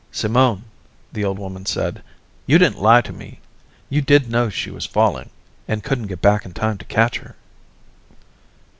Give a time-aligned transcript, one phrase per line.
[0.11, 0.63] "Simone,"
[1.13, 2.01] the old woman said.
[2.47, 3.39] "You didn't lie to me?
[3.87, 5.29] You did know she was falling,
[5.67, 7.35] and couldn't get back in time to catch her?"